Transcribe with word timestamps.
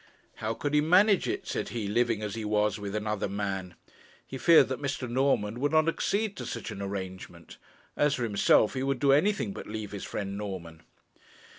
'How 0.37 0.55
could 0.55 0.73
he 0.73 0.81
manage 0.81 1.27
it,' 1.27 1.45
said 1.45 1.69
he, 1.69 1.87
'living, 1.87 2.23
as 2.23 2.33
he 2.33 2.43
was, 2.43 2.79
with 2.79 2.95
another 2.95 3.29
man? 3.29 3.75
He 4.25 4.39
feared 4.39 4.67
that 4.69 4.81
Mr. 4.81 5.07
Norman 5.07 5.59
would 5.59 5.71
not 5.73 5.87
accede 5.87 6.35
to 6.37 6.45
such 6.47 6.71
an 6.71 6.81
arrangement. 6.81 7.57
As 7.95 8.15
for 8.15 8.23
himself, 8.23 8.73
he 8.73 8.81
would 8.81 8.97
do 8.97 9.11
anything 9.11 9.53
but 9.53 9.67
leave 9.67 9.91
his 9.91 10.03
friend 10.03 10.35
Norman.' 10.39 10.81